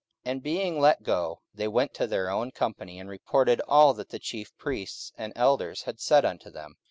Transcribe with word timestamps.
44:004:023 0.25 0.31
And 0.31 0.41
being 0.41 0.79
let 0.79 1.03
go, 1.03 1.41
they 1.53 1.67
went 1.67 1.93
to 1.93 2.07
their 2.07 2.31
own 2.31 2.49
company, 2.49 2.97
and 2.99 3.07
reported 3.07 3.61
all 3.67 3.93
that 3.93 4.09
the 4.09 4.17
chief 4.17 4.49
priests 4.57 5.11
and 5.15 5.31
elders 5.35 5.83
had 5.83 5.99
said 5.99 6.25
unto 6.25 6.49
them. 6.49 6.73